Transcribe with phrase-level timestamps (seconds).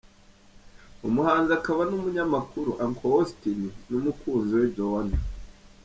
[1.07, 3.59] Umuhanzi akaba n’umunyamakuru Uncle Austin
[3.89, 5.21] n’umukunzi we Joannah.